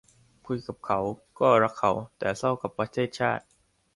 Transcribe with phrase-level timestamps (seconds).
[0.47, 0.99] คุยกับเขา
[1.39, 3.45] ก็จะรักเขา แต่เศร้ากับประเทศชาติ